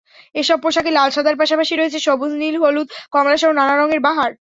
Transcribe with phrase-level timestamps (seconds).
[0.35, 4.31] এসব পোশাকে লাল-সাদার পাশাপাশি রয়েছে সবুজ, হলুদ, নীল, কমলাসহ নানা রঙের বাহার।